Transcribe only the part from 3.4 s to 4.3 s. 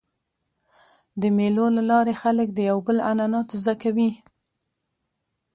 زده کوي.